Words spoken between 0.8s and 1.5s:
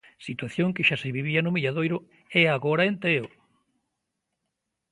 xa se vivía